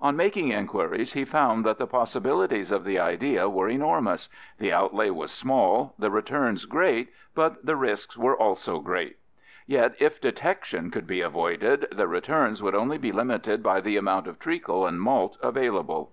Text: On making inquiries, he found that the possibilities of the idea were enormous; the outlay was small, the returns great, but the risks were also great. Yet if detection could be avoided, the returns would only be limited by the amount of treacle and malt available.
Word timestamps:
On 0.00 0.16
making 0.16 0.48
inquiries, 0.50 1.12
he 1.12 1.24
found 1.24 1.64
that 1.64 1.78
the 1.78 1.86
possibilities 1.86 2.72
of 2.72 2.82
the 2.82 2.98
idea 2.98 3.48
were 3.48 3.68
enormous; 3.68 4.28
the 4.58 4.72
outlay 4.72 5.10
was 5.10 5.30
small, 5.30 5.94
the 5.96 6.10
returns 6.10 6.64
great, 6.64 7.10
but 7.36 7.64
the 7.64 7.76
risks 7.76 8.18
were 8.18 8.36
also 8.36 8.80
great. 8.80 9.18
Yet 9.68 9.94
if 10.00 10.20
detection 10.20 10.90
could 10.90 11.06
be 11.06 11.20
avoided, 11.20 11.86
the 11.92 12.08
returns 12.08 12.60
would 12.60 12.74
only 12.74 12.98
be 12.98 13.12
limited 13.12 13.62
by 13.62 13.80
the 13.80 13.96
amount 13.96 14.26
of 14.26 14.40
treacle 14.40 14.88
and 14.88 15.00
malt 15.00 15.38
available. 15.40 16.10